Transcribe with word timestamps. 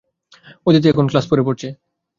অদিতি 0.67 0.87
এখন 0.89 1.05
ক্লাস 1.11 1.25
ফোরে 1.29 1.43
পড়ছে। 1.47 1.67